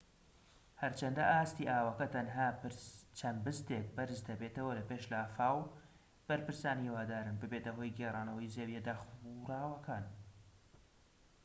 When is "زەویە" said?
8.55-8.81